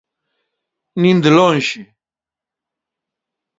Nin 1.01 1.17
de 1.23 1.29
lonxe. 1.37 1.81